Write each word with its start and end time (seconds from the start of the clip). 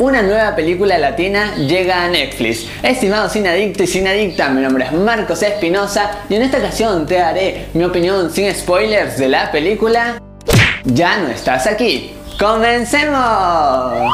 Una 0.00 0.22
nueva 0.22 0.54
película 0.54 0.96
latina 0.96 1.56
llega 1.56 2.04
a 2.04 2.08
Netflix. 2.08 2.68
Estimado 2.84 3.28
sin 3.28 3.48
adicto 3.48 3.82
y 3.82 3.88
sin 3.88 4.06
adicta, 4.06 4.48
mi 4.48 4.62
nombre 4.62 4.84
es 4.84 4.92
Marcos 4.92 5.42
Espinosa 5.42 6.20
y 6.28 6.36
en 6.36 6.42
esta 6.42 6.58
ocasión 6.58 7.04
te 7.04 7.16
daré 7.16 7.66
mi 7.74 7.82
opinión 7.82 8.30
sin 8.30 8.54
spoilers 8.54 9.18
de 9.18 9.28
la 9.28 9.50
película 9.50 10.22
Ya 10.84 11.18
no 11.18 11.26
estás 11.30 11.66
aquí. 11.66 12.12
¡Comencemos! 12.38 14.04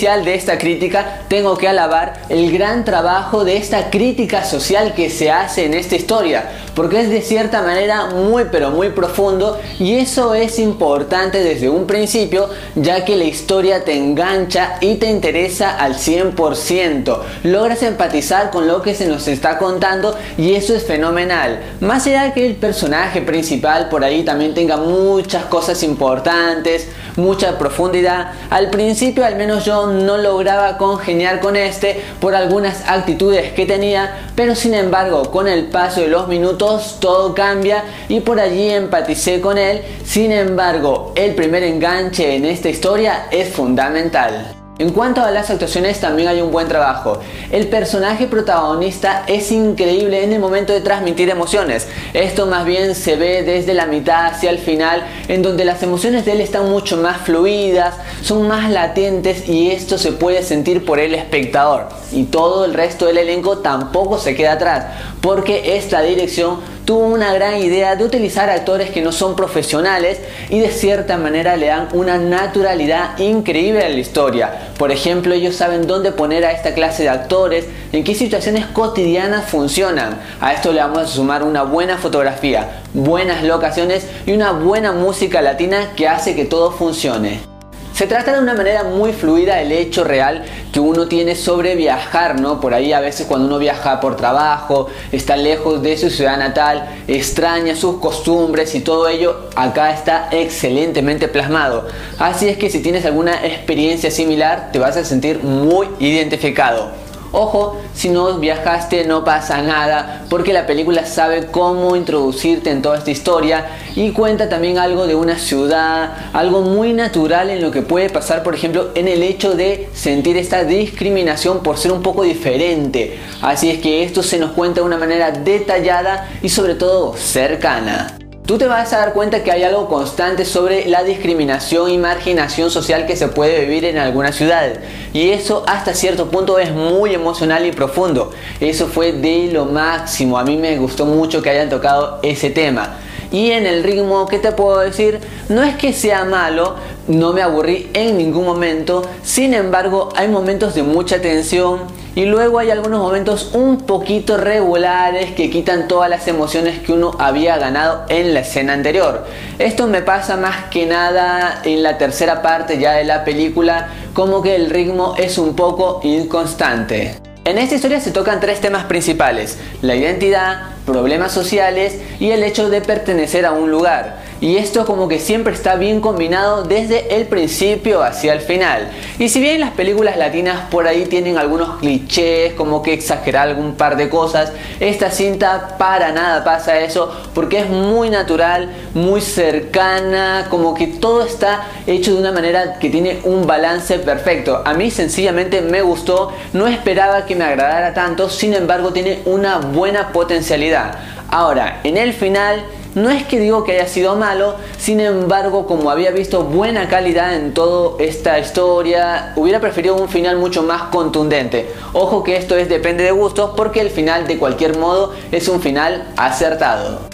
De 0.00 0.34
esta 0.34 0.56
crítica, 0.56 1.20
tengo 1.28 1.58
que 1.58 1.68
alabar 1.68 2.22
el 2.30 2.50
gran 2.50 2.86
trabajo 2.86 3.44
de 3.44 3.58
esta 3.58 3.90
crítica 3.90 4.44
social 4.44 4.94
que 4.94 5.10
se 5.10 5.30
hace 5.30 5.66
en 5.66 5.74
esta 5.74 5.94
historia, 5.94 6.48
porque 6.74 7.02
es 7.02 7.10
de 7.10 7.20
cierta 7.20 7.60
manera 7.60 8.06
muy 8.06 8.44
pero 8.50 8.70
muy 8.70 8.88
profundo 8.88 9.60
y 9.78 9.96
eso 9.96 10.34
es 10.34 10.58
importante 10.58 11.44
desde 11.44 11.68
un 11.68 11.86
principio, 11.86 12.48
ya 12.76 13.04
que 13.04 13.14
la 13.14 13.24
historia 13.24 13.84
te 13.84 13.94
engancha 13.94 14.78
y 14.80 14.94
te 14.94 15.10
interesa 15.10 15.76
al 15.76 15.96
100%. 15.96 17.18
Logras 17.44 17.82
empatizar 17.82 18.50
con 18.50 18.66
lo 18.66 18.80
que 18.80 18.94
se 18.94 19.06
nos 19.06 19.28
está 19.28 19.58
contando 19.58 20.16
y 20.38 20.54
eso 20.54 20.74
es 20.74 20.84
fenomenal. 20.84 21.60
Más 21.80 22.06
allá 22.06 22.22
de 22.22 22.32
que 22.32 22.46
el 22.46 22.54
personaje 22.54 23.20
principal 23.20 23.90
por 23.90 24.02
ahí 24.02 24.22
también 24.22 24.54
tenga 24.54 24.78
muchas 24.78 25.44
cosas 25.44 25.82
importantes, 25.82 26.88
mucha 27.16 27.58
profundidad, 27.58 28.32
al 28.48 28.70
principio 28.70 29.26
al 29.26 29.36
menos 29.36 29.66
yo 29.66 29.89
no 29.90 30.18
lograba 30.18 30.78
congeniar 30.78 31.40
con 31.40 31.56
este 31.56 32.02
por 32.20 32.34
algunas 32.34 32.88
actitudes 32.88 33.52
que 33.52 33.66
tenía, 33.66 34.30
pero 34.34 34.54
sin 34.54 34.74
embargo 34.74 35.30
con 35.30 35.48
el 35.48 35.66
paso 35.66 36.00
de 36.00 36.08
los 36.08 36.28
minutos 36.28 36.98
todo 37.00 37.34
cambia 37.34 37.84
y 38.08 38.20
por 38.20 38.40
allí 38.40 38.70
empaticé 38.70 39.40
con 39.40 39.58
él, 39.58 39.82
sin 40.04 40.32
embargo 40.32 41.12
el 41.16 41.34
primer 41.34 41.62
enganche 41.62 42.36
en 42.36 42.44
esta 42.44 42.68
historia 42.68 43.26
es 43.30 43.48
fundamental. 43.48 44.59
En 44.80 44.92
cuanto 44.92 45.20
a 45.20 45.30
las 45.30 45.50
actuaciones 45.50 46.00
también 46.00 46.28
hay 46.28 46.40
un 46.40 46.50
buen 46.50 46.66
trabajo. 46.66 47.20
El 47.52 47.66
personaje 47.66 48.26
protagonista 48.26 49.24
es 49.26 49.52
increíble 49.52 50.24
en 50.24 50.32
el 50.32 50.40
momento 50.40 50.72
de 50.72 50.80
transmitir 50.80 51.28
emociones. 51.28 51.86
Esto 52.14 52.46
más 52.46 52.64
bien 52.64 52.94
se 52.94 53.16
ve 53.16 53.42
desde 53.42 53.74
la 53.74 53.84
mitad 53.84 54.24
hacia 54.24 54.48
el 54.48 54.58
final 54.58 55.06
en 55.28 55.42
donde 55.42 55.66
las 55.66 55.82
emociones 55.82 56.24
de 56.24 56.32
él 56.32 56.40
están 56.40 56.70
mucho 56.70 56.96
más 56.96 57.18
fluidas, 57.20 57.94
son 58.22 58.48
más 58.48 58.70
latentes 58.70 59.46
y 59.46 59.70
esto 59.70 59.98
se 59.98 60.12
puede 60.12 60.42
sentir 60.42 60.82
por 60.86 60.98
el 60.98 61.14
espectador. 61.14 61.90
Y 62.10 62.24
todo 62.24 62.64
el 62.64 62.72
resto 62.72 63.04
del 63.04 63.18
elenco 63.18 63.58
tampoco 63.58 64.16
se 64.16 64.34
queda 64.34 64.52
atrás 64.52 64.86
porque 65.20 65.76
esta 65.76 66.00
dirección 66.00 66.58
tuvo 66.90 67.06
una 67.06 67.32
gran 67.32 67.56
idea 67.58 67.94
de 67.94 68.02
utilizar 68.02 68.50
actores 68.50 68.90
que 68.90 69.00
no 69.00 69.12
son 69.12 69.36
profesionales 69.36 70.18
y 70.48 70.58
de 70.58 70.72
cierta 70.72 71.18
manera 71.18 71.56
le 71.56 71.68
dan 71.68 71.86
una 71.92 72.18
naturalidad 72.18 73.16
increíble 73.20 73.84
a 73.84 73.88
la 73.88 73.94
historia. 73.94 74.72
Por 74.76 74.90
ejemplo, 74.90 75.32
ellos 75.32 75.54
saben 75.54 75.86
dónde 75.86 76.10
poner 76.10 76.44
a 76.44 76.50
esta 76.50 76.74
clase 76.74 77.04
de 77.04 77.10
actores, 77.10 77.66
en 77.92 78.02
qué 78.02 78.16
situaciones 78.16 78.66
cotidianas 78.66 79.48
funcionan. 79.48 80.18
A 80.40 80.52
esto 80.52 80.72
le 80.72 80.80
vamos 80.80 80.98
a 80.98 81.06
sumar 81.06 81.44
una 81.44 81.62
buena 81.62 81.96
fotografía, 81.96 82.80
buenas 82.92 83.44
locaciones 83.44 84.08
y 84.26 84.32
una 84.32 84.50
buena 84.50 84.90
música 84.90 85.42
latina 85.42 85.92
que 85.94 86.08
hace 86.08 86.34
que 86.34 86.44
todo 86.44 86.72
funcione. 86.72 87.49
Se 87.94 88.06
trata 88.06 88.32
de 88.32 88.40
una 88.40 88.54
manera 88.54 88.84
muy 88.84 89.12
fluida 89.12 89.60
el 89.60 89.72
hecho 89.72 90.04
real 90.04 90.44
que 90.72 90.80
uno 90.80 91.06
tiene 91.06 91.34
sobre 91.34 91.76
viajar, 91.76 92.40
¿no? 92.40 92.60
Por 92.60 92.72
ahí 92.72 92.92
a 92.92 93.00
veces 93.00 93.26
cuando 93.26 93.46
uno 93.46 93.58
viaja 93.58 94.00
por 94.00 94.16
trabajo, 94.16 94.88
está 95.12 95.36
lejos 95.36 95.82
de 95.82 95.98
su 95.98 96.08
ciudad 96.08 96.38
natal, 96.38 96.88
extraña 97.08 97.76
sus 97.76 97.98
costumbres 97.98 98.74
y 98.74 98.80
todo 98.80 99.08
ello, 99.08 99.50
acá 99.54 99.90
está 99.92 100.28
excelentemente 100.30 101.28
plasmado. 101.28 101.88
Así 102.18 102.48
es 102.48 102.56
que 102.56 102.70
si 102.70 102.80
tienes 102.80 103.04
alguna 103.04 103.44
experiencia 103.44 104.10
similar, 104.10 104.70
te 104.72 104.78
vas 104.78 104.96
a 104.96 105.04
sentir 105.04 105.42
muy 105.42 105.88
identificado. 105.98 106.99
Ojo, 107.32 107.76
si 107.94 108.08
no 108.08 108.38
viajaste 108.38 109.04
no 109.04 109.24
pasa 109.24 109.62
nada 109.62 110.24
porque 110.28 110.52
la 110.52 110.66
película 110.66 111.06
sabe 111.06 111.46
cómo 111.46 111.94
introducirte 111.94 112.70
en 112.70 112.82
toda 112.82 112.98
esta 112.98 113.10
historia 113.10 113.66
y 113.94 114.10
cuenta 114.10 114.48
también 114.48 114.78
algo 114.78 115.06
de 115.06 115.14
una 115.14 115.38
ciudad, 115.38 116.12
algo 116.32 116.62
muy 116.62 116.92
natural 116.92 117.50
en 117.50 117.62
lo 117.62 117.70
que 117.70 117.82
puede 117.82 118.10
pasar 118.10 118.42
por 118.42 118.54
ejemplo 118.54 118.90
en 118.94 119.06
el 119.06 119.22
hecho 119.22 119.54
de 119.54 119.88
sentir 119.94 120.36
esta 120.36 120.64
discriminación 120.64 121.62
por 121.62 121.78
ser 121.78 121.92
un 121.92 122.02
poco 122.02 122.24
diferente. 122.24 123.18
Así 123.42 123.70
es 123.70 123.80
que 123.80 124.02
esto 124.02 124.22
se 124.22 124.38
nos 124.38 124.50
cuenta 124.52 124.80
de 124.80 124.86
una 124.86 124.98
manera 124.98 125.30
detallada 125.30 126.28
y 126.42 126.48
sobre 126.48 126.74
todo 126.74 127.14
cercana 127.16 128.19
tú 128.50 128.58
te 128.58 128.66
vas 128.66 128.92
a 128.92 128.98
dar 128.98 129.12
cuenta 129.12 129.44
que 129.44 129.52
hay 129.52 129.62
algo 129.62 129.86
constante 129.86 130.44
sobre 130.44 130.84
la 130.86 131.04
discriminación 131.04 131.88
y 131.88 131.98
marginación 131.98 132.68
social 132.68 133.06
que 133.06 133.14
se 133.14 133.28
puede 133.28 133.60
vivir 133.60 133.84
en 133.84 133.96
algunas 133.96 134.34
ciudades. 134.34 134.80
Y 135.12 135.30
eso 135.30 135.62
hasta 135.68 135.94
cierto 135.94 136.32
punto 136.32 136.58
es 136.58 136.72
muy 136.72 137.14
emocional 137.14 137.64
y 137.64 137.70
profundo. 137.70 138.32
Eso 138.58 138.88
fue 138.88 139.12
de 139.12 139.52
lo 139.52 139.66
máximo. 139.66 140.36
A 140.36 140.42
mí 140.42 140.56
me 140.56 140.76
gustó 140.78 141.06
mucho 141.06 141.42
que 141.42 141.50
hayan 141.50 141.68
tocado 141.68 142.18
ese 142.24 142.50
tema. 142.50 142.96
Y 143.30 143.52
en 143.52 143.66
el 143.66 143.84
ritmo, 143.84 144.26
¿qué 144.26 144.40
te 144.40 144.50
puedo 144.50 144.80
decir? 144.80 145.20
No 145.48 145.62
es 145.62 145.76
que 145.76 145.92
sea 145.92 146.24
malo, 146.24 146.74
no 147.10 147.32
me 147.32 147.42
aburrí 147.42 147.90
en 147.92 148.16
ningún 148.16 148.44
momento. 148.44 149.02
Sin 149.22 149.52
embargo, 149.52 150.10
hay 150.14 150.28
momentos 150.28 150.74
de 150.74 150.84
mucha 150.84 151.20
tensión 151.20 151.80
y 152.14 152.24
luego 152.24 152.60
hay 152.60 152.70
algunos 152.70 153.00
momentos 153.00 153.50
un 153.52 153.78
poquito 153.78 154.36
regulares 154.36 155.32
que 155.32 155.50
quitan 155.50 155.88
todas 155.88 156.08
las 156.08 156.28
emociones 156.28 156.78
que 156.78 156.92
uno 156.92 157.10
había 157.18 157.58
ganado 157.58 158.04
en 158.08 158.32
la 158.32 158.40
escena 158.40 158.74
anterior. 158.74 159.26
Esto 159.58 159.88
me 159.88 160.02
pasa 160.02 160.36
más 160.36 160.70
que 160.70 160.86
nada 160.86 161.62
en 161.64 161.82
la 161.82 161.98
tercera 161.98 162.42
parte 162.42 162.78
ya 162.78 162.92
de 162.92 163.04
la 163.04 163.24
película, 163.24 163.88
como 164.14 164.40
que 164.40 164.54
el 164.54 164.70
ritmo 164.70 165.14
es 165.18 165.36
un 165.36 165.56
poco 165.56 166.00
inconstante. 166.04 167.16
En 167.44 167.58
esta 167.58 167.74
historia 167.74 168.00
se 168.00 168.12
tocan 168.12 168.38
tres 168.38 168.60
temas 168.60 168.84
principales, 168.84 169.58
la 169.82 169.96
identidad, 169.96 170.60
problemas 170.86 171.32
sociales 171.32 171.98
y 172.20 172.30
el 172.30 172.42
hecho 172.44 172.68
de 172.68 172.82
pertenecer 172.82 173.46
a 173.46 173.52
un 173.52 173.70
lugar 173.70 174.29
y 174.40 174.56
esto 174.56 174.86
como 174.86 175.08
que 175.08 175.18
siempre 175.18 175.52
está 175.52 175.76
bien 175.76 176.00
combinado 176.00 176.62
desde 176.62 177.16
el 177.16 177.26
principio 177.26 178.02
hacia 178.02 178.32
el 178.32 178.40
final. 178.40 178.90
Y 179.18 179.28
si 179.28 179.40
bien 179.40 179.60
las 179.60 179.72
películas 179.72 180.16
latinas 180.16 180.62
por 180.70 180.86
ahí 180.86 181.06
tienen 181.06 181.36
algunos 181.36 181.78
clichés, 181.78 182.54
como 182.54 182.82
que 182.82 182.94
exagerar 182.94 183.48
algún 183.48 183.74
par 183.74 183.96
de 183.96 184.08
cosas, 184.08 184.52
esta 184.80 185.10
cinta 185.10 185.76
para 185.78 186.12
nada 186.12 186.42
pasa 186.42 186.80
eso 186.80 187.14
porque 187.34 187.60
es 187.60 187.68
muy 187.68 188.08
natural, 188.08 188.70
muy 188.94 189.20
cercana, 189.20 190.46
como 190.48 190.74
que 190.74 190.86
todo 190.86 191.24
está 191.24 191.66
hecho 191.86 192.14
de 192.14 192.20
una 192.20 192.32
manera 192.32 192.78
que 192.78 192.88
tiene 192.88 193.20
un 193.24 193.46
balance 193.46 193.98
perfecto. 193.98 194.62
A 194.64 194.72
mí 194.74 194.90
sencillamente 194.90 195.60
me 195.60 195.82
gustó, 195.82 196.32
no 196.52 196.66
esperaba 196.66 197.26
que 197.26 197.36
me 197.36 197.44
agradara 197.44 197.92
tanto, 197.92 198.30
sin 198.30 198.54
embargo 198.54 198.92
tiene 198.92 199.20
una 199.26 199.58
buena 199.58 200.12
potencialidad. 200.12 200.98
Ahora, 201.28 201.80
en 201.84 201.96
el 201.96 202.12
final 202.12 202.64
no 202.94 203.10
es 203.10 203.24
que 203.24 203.38
digo 203.38 203.64
que 203.64 203.72
haya 203.72 203.86
sido 203.86 204.16
malo, 204.16 204.56
sin 204.78 205.00
embargo, 205.00 205.66
como 205.66 205.90
había 205.90 206.10
visto 206.10 206.44
buena 206.44 206.88
calidad 206.88 207.34
en 207.34 207.54
toda 207.54 208.02
esta 208.02 208.38
historia, 208.38 209.32
hubiera 209.36 209.60
preferido 209.60 209.96
un 209.96 210.08
final 210.08 210.38
mucho 210.38 210.62
más 210.62 210.82
contundente. 210.84 211.70
Ojo 211.92 212.24
que 212.24 212.36
esto 212.36 212.56
es 212.56 212.68
depende 212.68 213.04
de 213.04 213.12
gustos 213.12 213.52
porque 213.56 213.80
el 213.80 213.90
final 213.90 214.26
de 214.26 214.38
cualquier 214.38 214.78
modo 214.78 215.14
es 215.30 215.48
un 215.48 215.60
final 215.60 216.08
acertado. 216.16 217.08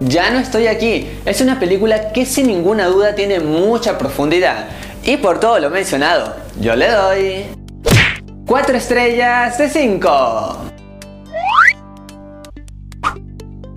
Ya 0.00 0.30
no 0.30 0.40
estoy 0.40 0.66
aquí, 0.66 1.08
es 1.24 1.40
una 1.40 1.60
película 1.60 2.12
que 2.12 2.26
sin 2.26 2.48
ninguna 2.48 2.86
duda 2.86 3.14
tiene 3.14 3.38
mucha 3.38 3.98
profundidad. 3.98 4.66
Y 5.04 5.16
por 5.16 5.38
todo 5.38 5.60
lo 5.60 5.70
mencionado, 5.70 6.34
yo 6.60 6.74
le 6.74 6.90
doy 6.90 7.44
4 8.46 8.76
estrellas 8.76 9.58
de 9.58 9.68
5. 9.68 10.71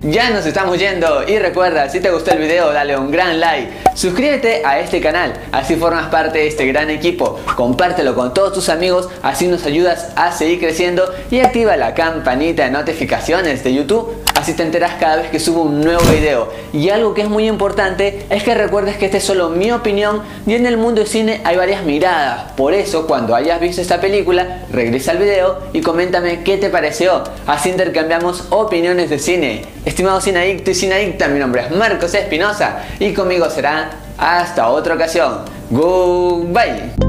Ya 0.08 0.30
nos 0.30 0.46
estamos 0.46 0.78
yendo 0.78 1.24
y 1.26 1.36
recuerda, 1.36 1.88
si 1.88 1.98
te 1.98 2.12
gustó 2.12 2.30
el 2.30 2.38
video, 2.38 2.72
dale 2.72 2.96
un 2.96 3.10
gran 3.10 3.40
like, 3.40 3.72
suscríbete 3.96 4.62
a 4.64 4.78
este 4.78 5.00
canal, 5.00 5.32
así 5.50 5.74
formas 5.74 6.06
parte 6.10 6.38
de 6.38 6.46
este 6.46 6.64
gran 6.64 6.90
equipo, 6.90 7.40
compártelo 7.56 8.14
con 8.14 8.32
todos 8.32 8.52
tus 8.52 8.68
amigos, 8.68 9.08
así 9.24 9.48
nos 9.48 9.66
ayudas 9.66 10.12
a 10.14 10.30
seguir 10.30 10.60
creciendo 10.60 11.12
y 11.28 11.40
activa 11.40 11.76
la 11.76 11.92
campanita 11.94 12.66
de 12.66 12.70
notificaciones 12.70 13.64
de 13.64 13.74
YouTube, 13.74 14.14
así 14.36 14.52
te 14.52 14.62
enteras 14.62 14.94
cada 15.00 15.16
vez 15.16 15.30
que 15.30 15.40
subo 15.40 15.62
un 15.62 15.80
nuevo 15.80 16.02
video. 16.12 16.52
Y 16.72 16.90
algo 16.90 17.14
que 17.14 17.22
es 17.22 17.28
muy 17.28 17.48
importante 17.48 18.26
es 18.30 18.42
que 18.42 18.54
recuerdes 18.54 18.96
que 18.96 19.06
esta 19.06 19.16
es 19.16 19.24
solo 19.24 19.48
mi 19.48 19.72
opinión 19.72 20.22
y 20.46 20.54
en 20.54 20.66
el 20.66 20.76
mundo 20.76 21.00
del 21.00 21.08
cine 21.08 21.40
hay 21.44 21.56
varias 21.56 21.84
miradas, 21.84 22.52
por 22.52 22.74
eso 22.74 23.06
cuando 23.06 23.34
hayas 23.34 23.60
visto 23.60 23.80
esta 23.80 24.00
película, 24.00 24.60
regresa 24.70 25.12
al 25.12 25.18
video 25.18 25.58
y 25.72 25.80
coméntame 25.80 26.42
qué 26.42 26.58
te 26.58 26.68
pareció, 26.68 27.24
así 27.46 27.70
intercambiamos 27.70 28.44
opiniones 28.50 29.10
de 29.10 29.18
cine. 29.18 29.64
Estimado 29.84 30.20
Sinadicto 30.20 30.70
y 30.70 30.74
Sinadicta, 30.74 31.28
mi 31.28 31.38
nombre 31.38 31.62
es 31.62 31.70
Marcos 31.70 32.14
Espinosa 32.14 32.84
y 32.98 33.12
conmigo 33.12 33.48
será 33.48 33.90
hasta 34.18 34.68
otra 34.68 34.94
ocasión. 34.94 35.40
Goodbye. 35.70 37.05